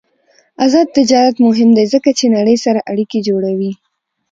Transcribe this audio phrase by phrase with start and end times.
[0.65, 3.71] آزاد تجارت مهم دی ځکه چې نړۍ سره اړیکې جوړوي.